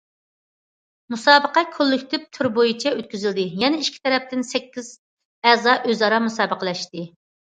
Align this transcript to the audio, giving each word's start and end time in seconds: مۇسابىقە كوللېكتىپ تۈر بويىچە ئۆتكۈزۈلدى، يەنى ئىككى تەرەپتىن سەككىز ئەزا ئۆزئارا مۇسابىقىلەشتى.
مۇسابىقە 1.13 1.61
كوللېكتىپ 1.75 2.25
تۈر 2.37 2.49
بويىچە 2.57 2.93
ئۆتكۈزۈلدى، 2.99 3.45
يەنى 3.65 3.83
ئىككى 3.85 4.03
تەرەپتىن 4.07 4.43
سەككىز 4.53 4.91
ئەزا 5.51 5.77
ئۆزئارا 5.91 6.23
مۇسابىقىلەشتى. 6.31 7.07